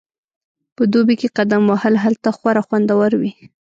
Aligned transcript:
په 0.75 0.83
دوبي 0.91 1.15
کې 1.21 1.33
قدم 1.37 1.61
وهل 1.71 1.93
هلته 2.03 2.29
خورا 2.37 2.61
خوندور 2.67 3.11
وي 3.21 3.31